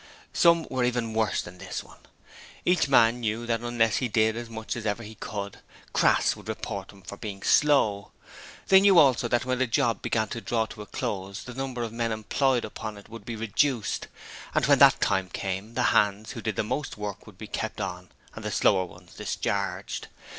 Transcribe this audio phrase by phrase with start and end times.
[0.33, 1.99] Some were even worse than this one.
[2.65, 5.59] Each man knew that unless he did as much as ever he could,
[5.93, 8.11] Crass would report him for being slow.
[8.69, 11.83] They knew also that when the job began to draw to a close the number
[11.83, 14.07] of men employed upon it would be reduced,
[14.55, 17.79] and when that time came the hands who did the most work would be kept
[17.79, 20.07] on and the slower ones discharged.